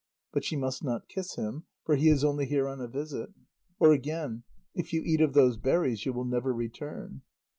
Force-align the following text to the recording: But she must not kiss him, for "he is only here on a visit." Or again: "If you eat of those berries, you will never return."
But 0.31 0.43
she 0.43 0.55
must 0.55 0.83
not 0.83 1.07
kiss 1.07 1.35
him, 1.35 1.65
for 1.83 1.95
"he 1.95 2.09
is 2.09 2.23
only 2.23 2.47
here 2.47 2.67
on 2.67 2.81
a 2.81 2.87
visit." 2.87 3.29
Or 3.79 3.91
again: 3.93 4.41
"If 4.73 4.93
you 4.93 5.03
eat 5.05 5.21
of 5.21 5.33
those 5.33 5.57
berries, 5.57 6.07
you 6.07 6.11
will 6.13 6.25
never 6.25 6.51
return." 6.53 7.21